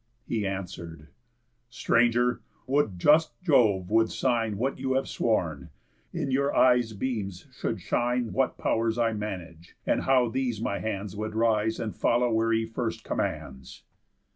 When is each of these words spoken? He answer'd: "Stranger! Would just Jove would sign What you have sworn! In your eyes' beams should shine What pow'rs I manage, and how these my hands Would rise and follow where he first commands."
He 0.25 0.47
answer'd: 0.47 1.09
"Stranger! 1.69 2.41
Would 2.65 2.97
just 2.97 3.39
Jove 3.43 3.91
would 3.91 4.09
sign 4.09 4.57
What 4.57 4.79
you 4.79 4.93
have 4.95 5.07
sworn! 5.07 5.69
In 6.11 6.31
your 6.31 6.55
eyes' 6.55 6.93
beams 6.93 7.45
should 7.51 7.79
shine 7.79 8.33
What 8.33 8.57
pow'rs 8.57 8.97
I 8.97 9.13
manage, 9.13 9.75
and 9.85 10.01
how 10.01 10.29
these 10.29 10.59
my 10.59 10.79
hands 10.79 11.15
Would 11.15 11.35
rise 11.35 11.79
and 11.79 11.95
follow 11.95 12.31
where 12.31 12.51
he 12.51 12.65
first 12.65 13.03
commands." 13.03 13.83